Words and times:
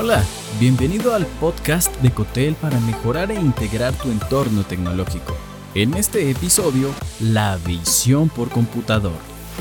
Hola, 0.00 0.24
bienvenido 0.60 1.12
al 1.12 1.26
podcast 1.26 1.92
de 2.02 2.12
Cotel 2.12 2.54
para 2.54 2.78
mejorar 2.78 3.32
e 3.32 3.34
integrar 3.34 3.92
tu 3.94 4.12
entorno 4.12 4.62
tecnológico. 4.62 5.34
En 5.74 5.94
este 5.94 6.30
episodio, 6.30 6.94
la 7.18 7.56
visión 7.56 8.28
por 8.28 8.48
computador. 8.48 9.16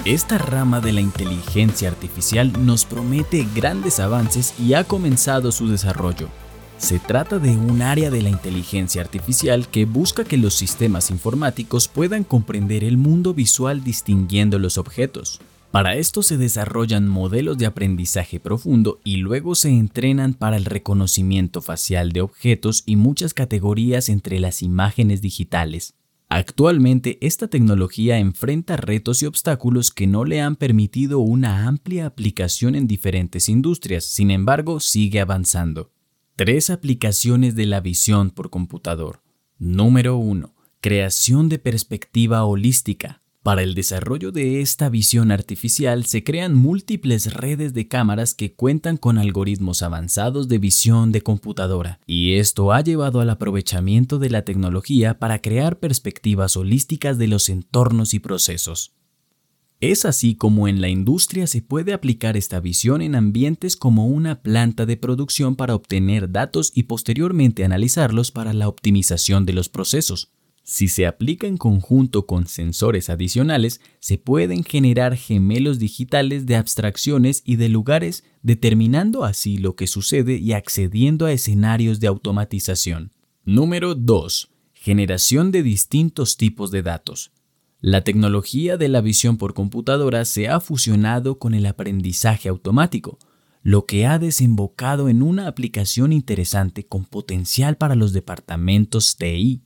Esta 0.06 0.38
rama 0.38 0.80
de 0.80 0.94
la 0.94 1.02
inteligencia 1.02 1.90
artificial 1.90 2.54
nos 2.64 2.86
promete 2.86 3.48
grandes 3.56 4.00
avances 4.00 4.54
y 4.60 4.76
ha 4.76 4.84
comenzado 4.84 5.52
su 5.52 5.70
desarrollo. 5.70 6.30
Se 6.78 7.00
trata 7.00 7.40
de 7.40 7.58
un 7.58 7.82
área 7.82 8.12
de 8.12 8.22
la 8.22 8.30
inteligencia 8.30 9.02
artificial 9.02 9.68
que 9.68 9.86
busca 9.86 10.24
que 10.24 10.38
los 10.38 10.54
sistemas 10.54 11.10
informáticos 11.10 11.88
puedan 11.88 12.24
comprender 12.24 12.84
el 12.84 12.98
mundo 12.98 13.34
visual 13.34 13.84
distinguiendo 13.84 14.60
los 14.60 14.78
objetos. 14.78 15.42
Para 15.72 15.96
esto 15.96 16.24
se 16.24 16.38
desarrollan 16.38 17.08
modelos 17.08 17.58
de 17.58 17.66
aprendizaje 17.66 18.40
profundo 18.40 19.00
y 19.04 19.18
luego 19.18 19.54
se 19.54 19.70
entrenan 19.70 20.34
para 20.34 20.58
el 20.58 20.66
reconocimiento 20.66 21.62
facial 21.62 22.14
de 22.14 22.22
objetos 22.22 22.84
y 22.86 22.96
muchas 22.96 23.34
categorías 23.34 24.10
entre 24.10 24.40
las 24.40 24.64
imágenes 24.64 25.22
digitales. 25.22 25.96
Actualmente 26.30 27.18
esta 27.22 27.48
tecnología 27.48 28.18
enfrenta 28.20 28.76
retos 28.76 29.22
y 29.24 29.26
obstáculos 29.26 29.92
que 29.92 30.08
no 30.08 30.26
le 30.26 30.42
han 30.42 30.56
permitido 30.58 31.20
una 31.20 31.68
amplia 31.68 32.06
aplicación 32.06 32.76
en 32.76 32.88
diferentes 32.88 33.48
industrias, 33.48 34.06
sin 34.06 34.32
embargo 34.32 34.80
sigue 34.80 35.22
avanzando. 35.22 35.92
Tres 36.36 36.70
aplicaciones 36.70 37.56
de 37.56 37.66
la 37.66 37.80
visión 37.80 38.32
por 38.32 38.50
computador. 38.50 39.22
Número 39.58 40.18
1. 40.18 40.54
Creación 40.82 41.50
de 41.50 41.60
perspectiva 41.60 42.44
holística. 42.44 43.22
Para 43.48 43.64
el 43.64 43.76
desarrollo 43.76 44.34
de 44.34 44.60
esta 44.60 44.90
visión 44.90 45.32
artificial 45.32 46.04
se 46.04 46.22
crean 46.22 46.54
múltiples 46.54 47.34
redes 47.34 47.74
de 47.74 47.88
cámaras 47.88 48.34
que 48.34 48.52
cuentan 48.52 48.98
con 48.98 49.18
algoritmos 49.18 49.84
avanzados 49.84 50.50
de 50.50 50.58
visión 50.58 51.14
de 51.14 51.22
computadora, 51.22 52.02
y 52.06 52.34
esto 52.34 52.74
ha 52.74 52.82
llevado 52.82 53.22
al 53.22 53.30
aprovechamiento 53.30 54.20
de 54.20 54.32
la 54.32 54.42
tecnología 54.42 55.18
para 55.18 55.42
crear 55.42 55.80
perspectivas 55.80 56.58
holísticas 56.58 57.18
de 57.18 57.28
los 57.28 57.48
entornos 57.48 58.14
y 58.14 58.20
procesos. 58.20 58.92
Es 59.80 60.04
así 60.04 60.36
como 60.36 60.68
en 60.68 60.82
la 60.82 60.90
industria 60.90 61.48
se 61.48 61.62
puede 61.62 61.94
aplicar 61.94 62.36
esta 62.36 62.60
visión 62.60 63.02
en 63.02 63.16
ambientes 63.16 63.78
como 63.78 64.08
una 64.08 64.42
planta 64.42 64.86
de 64.86 64.98
producción 64.98 65.56
para 65.56 65.74
obtener 65.74 66.34
datos 66.34 66.74
y 66.76 66.84
posteriormente 66.84 67.64
analizarlos 67.64 68.30
para 68.30 68.52
la 68.52 68.68
optimización 68.68 69.46
de 69.46 69.54
los 69.54 69.70
procesos. 69.70 70.34
Si 70.70 70.90
se 70.90 71.08
aplica 71.08 71.48
en 71.48 71.56
conjunto 71.56 72.26
con 72.26 72.46
sensores 72.46 73.10
adicionales, 73.10 73.80
se 74.02 74.18
pueden 74.18 74.66
generar 74.66 75.16
gemelos 75.16 75.80
digitales 75.80 76.46
de 76.46 76.58
abstracciones 76.58 77.42
y 77.46 77.56
de 77.56 77.70
lugares, 77.70 78.26
determinando 78.42 79.24
así 79.24 79.58
lo 79.58 79.78
que 79.78 79.88
sucede 79.88 80.36
y 80.36 80.52
accediendo 80.52 81.26
a 81.26 81.32
escenarios 81.32 82.02
de 82.02 82.08
automatización. 82.08 83.14
Número 83.46 83.96
2. 83.96 84.50
Generación 84.74 85.52
de 85.54 85.64
distintos 85.64 86.36
tipos 86.36 86.70
de 86.70 86.84
datos. 86.84 87.32
La 87.80 88.04
tecnología 88.04 88.76
de 88.76 88.90
la 88.90 89.00
visión 89.00 89.38
por 89.38 89.54
computadora 89.54 90.26
se 90.26 90.50
ha 90.50 90.60
fusionado 90.60 91.40
con 91.40 91.54
el 91.54 91.66
aprendizaje 91.66 92.50
automático, 92.50 93.20
lo 93.64 93.86
que 93.86 94.06
ha 94.06 94.20
desembocado 94.20 95.08
en 95.08 95.24
una 95.24 95.48
aplicación 95.48 96.12
interesante 96.12 96.86
con 96.86 97.06
potencial 97.06 97.78
para 97.78 97.96
los 97.96 98.12
departamentos 98.12 99.16
TI 99.16 99.62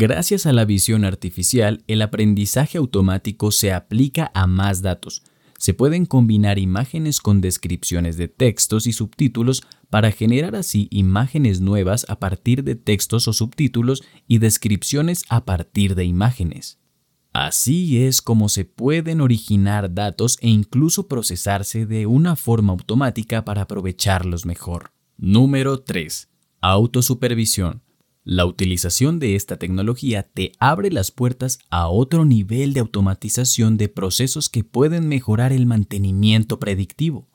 Gracias 0.00 0.46
a 0.46 0.54
la 0.54 0.64
visión 0.64 1.04
artificial, 1.04 1.84
el 1.86 2.00
aprendizaje 2.00 2.78
automático 2.78 3.52
se 3.52 3.70
aplica 3.70 4.30
a 4.32 4.46
más 4.46 4.80
datos. 4.80 5.22
Se 5.58 5.74
pueden 5.74 6.06
combinar 6.06 6.58
imágenes 6.58 7.20
con 7.20 7.42
descripciones 7.42 8.16
de 8.16 8.26
textos 8.26 8.86
y 8.86 8.94
subtítulos 8.94 9.62
para 9.90 10.10
generar 10.10 10.56
así 10.56 10.88
imágenes 10.90 11.60
nuevas 11.60 12.06
a 12.08 12.18
partir 12.18 12.64
de 12.64 12.76
textos 12.76 13.28
o 13.28 13.34
subtítulos 13.34 14.02
y 14.26 14.38
descripciones 14.38 15.22
a 15.28 15.44
partir 15.44 15.94
de 15.94 16.06
imágenes. 16.06 16.78
Así 17.34 18.02
es 18.02 18.22
como 18.22 18.48
se 18.48 18.64
pueden 18.64 19.20
originar 19.20 19.92
datos 19.92 20.38
e 20.40 20.48
incluso 20.48 21.08
procesarse 21.08 21.84
de 21.84 22.06
una 22.06 22.36
forma 22.36 22.72
automática 22.72 23.44
para 23.44 23.62
aprovecharlos 23.62 24.46
mejor. 24.46 24.92
Número 25.18 25.82
3. 25.82 26.30
Autosupervisión. 26.62 27.82
La 28.22 28.44
utilización 28.44 29.18
de 29.18 29.34
esta 29.34 29.56
tecnología 29.56 30.22
te 30.22 30.52
abre 30.58 30.90
las 30.90 31.10
puertas 31.10 31.58
a 31.70 31.88
otro 31.88 32.26
nivel 32.26 32.74
de 32.74 32.80
automatización 32.80 33.78
de 33.78 33.88
procesos 33.88 34.50
que 34.50 34.62
pueden 34.62 35.08
mejorar 35.08 35.52
el 35.52 35.64
mantenimiento 35.64 36.58
predictivo. 36.58 37.28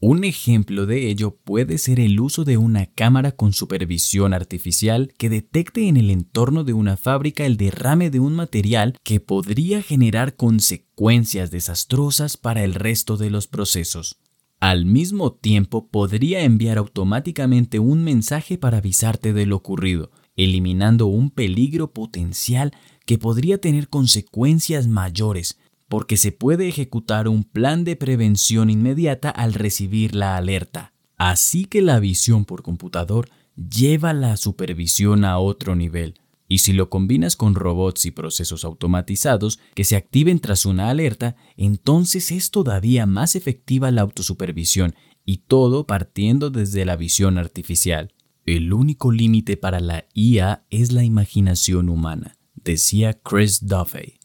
Un 0.00 0.24
ejemplo 0.24 0.84
de 0.84 1.08
ello 1.08 1.36
puede 1.36 1.78
ser 1.78 2.00
el 2.00 2.20
uso 2.20 2.44
de 2.44 2.58
una 2.58 2.86
cámara 2.86 3.32
con 3.32 3.52
supervisión 3.52 4.34
artificial 4.34 5.14
que 5.16 5.30
detecte 5.30 5.88
en 5.88 5.96
el 5.96 6.10
entorno 6.10 6.64
de 6.64 6.74
una 6.74 6.96
fábrica 6.96 7.46
el 7.46 7.56
derrame 7.56 8.10
de 8.10 8.20
un 8.20 8.34
material 8.34 8.96
que 9.02 9.20
podría 9.20 9.80
generar 9.80 10.36
consecuencias 10.36 11.50
desastrosas 11.50 12.36
para 12.36 12.62
el 12.62 12.74
resto 12.74 13.16
de 13.16 13.30
los 13.30 13.46
procesos. 13.46 14.18
Al 14.66 14.84
mismo 14.84 15.32
tiempo 15.32 15.86
podría 15.86 16.42
enviar 16.42 16.76
automáticamente 16.76 17.78
un 17.78 18.02
mensaje 18.02 18.58
para 18.58 18.78
avisarte 18.78 19.32
de 19.32 19.46
lo 19.46 19.54
ocurrido, 19.54 20.10
eliminando 20.34 21.06
un 21.06 21.30
peligro 21.30 21.92
potencial 21.92 22.72
que 23.04 23.16
podría 23.16 23.58
tener 23.58 23.88
consecuencias 23.88 24.88
mayores, 24.88 25.60
porque 25.86 26.16
se 26.16 26.32
puede 26.32 26.66
ejecutar 26.66 27.28
un 27.28 27.44
plan 27.44 27.84
de 27.84 27.94
prevención 27.94 28.68
inmediata 28.68 29.30
al 29.30 29.54
recibir 29.54 30.16
la 30.16 30.36
alerta. 30.36 30.92
Así 31.16 31.66
que 31.66 31.80
la 31.80 32.00
visión 32.00 32.44
por 32.44 32.64
computador 32.64 33.28
lleva 33.54 34.14
la 34.14 34.36
supervisión 34.36 35.24
a 35.24 35.38
otro 35.38 35.76
nivel, 35.76 36.18
y 36.48 36.58
si 36.58 36.72
lo 36.72 36.90
combinas 36.90 37.36
con 37.36 37.54
robots 37.54 38.06
y 38.06 38.10
procesos 38.10 38.64
automatizados 38.64 39.58
que 39.74 39.84
se 39.84 39.96
activen 39.96 40.38
tras 40.38 40.66
una 40.66 40.90
alerta, 40.90 41.36
entonces 41.56 42.30
es 42.30 42.50
todavía 42.50 43.06
más 43.06 43.36
efectiva 43.36 43.90
la 43.90 44.02
autosupervisión 44.02 44.94
y 45.24 45.38
todo 45.38 45.86
partiendo 45.86 46.50
desde 46.50 46.84
la 46.84 46.96
visión 46.96 47.38
artificial. 47.38 48.14
El 48.46 48.72
único 48.72 49.10
límite 49.10 49.56
para 49.56 49.80
la 49.80 50.06
IA 50.14 50.64
es 50.70 50.92
la 50.92 51.02
imaginación 51.02 51.88
humana, 51.88 52.38
decía 52.54 53.14
Chris 53.14 53.66
Duffy. 53.66 54.20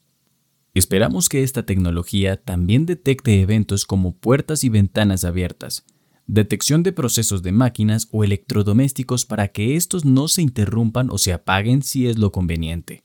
Esperamos 0.73 1.27
que 1.27 1.43
esta 1.43 1.65
tecnología 1.65 2.41
también 2.41 2.85
detecte 2.85 3.41
eventos 3.41 3.85
como 3.85 4.15
puertas 4.15 4.63
y 4.63 4.69
ventanas 4.69 5.25
abiertas, 5.25 5.85
detección 6.27 6.83
de 6.83 6.91
procesos 6.91 7.43
de 7.43 7.51
máquinas 7.51 8.07
o 8.11 8.23
electrodomésticos 8.23 9.25
para 9.25 9.49
que 9.49 9.75
estos 9.75 10.05
no 10.05 10.27
se 10.27 10.41
interrumpan 10.41 11.09
o 11.09 11.17
se 11.17 11.33
apaguen 11.33 11.83
si 11.83 12.07
es 12.07 12.17
lo 12.17 12.31
conveniente. 12.31 13.03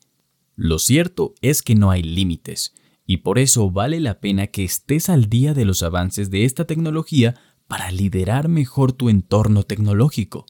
Lo 0.55 0.79
cierto 0.79 1.35
es 1.43 1.63
que 1.63 1.75
no 1.75 1.91
hay 1.91 2.03
límites, 2.03 2.75
y 3.07 3.19
por 3.19 3.39
eso 3.39 3.71
vale 3.71 4.01
la 4.01 4.21
pena 4.21 4.47
que 4.47 4.65
estés 4.65 5.09
al 5.09 5.29
día 5.29 5.55
de 5.55 5.65
los 5.65 5.83
avances 5.83 6.31
de 6.31 6.45
esta 6.45 6.65
tecnología 6.65 7.35
para 7.69 7.91
liderar 7.91 8.49
mejor 8.49 8.93
tu 8.93 9.09
entorno 9.09 9.63
tecnológico. 9.65 10.47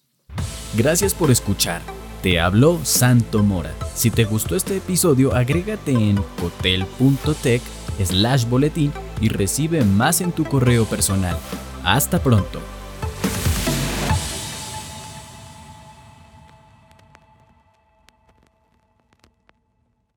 Gracias 0.77 1.15
por 1.15 1.31
escuchar. 1.31 1.83
Te 2.23 2.41
habló 2.41 2.81
Santo 2.85 3.43
Mora. 3.43 3.75
Si 3.95 4.11
te 4.11 4.25
gustó 4.25 4.57
este 4.57 4.77
episodio, 4.77 5.35
agrégate 5.35 5.93
en 5.93 6.19
hotel.tech 6.43 7.63
slash 8.05 8.47
boletín 8.49 8.93
y 9.21 9.29
recibe 9.29 9.85
más 9.85 10.21
en 10.21 10.33
tu 10.33 10.45
correo 10.45 10.85
personal. 10.87 11.39
Hasta 11.87 12.19
pronto. 12.19 12.76